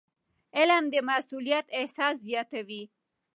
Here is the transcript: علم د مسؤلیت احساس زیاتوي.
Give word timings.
علم 0.57 0.83
د 0.93 0.95
مسؤلیت 1.09 1.65
احساس 1.79 2.15
زیاتوي. 2.27 2.83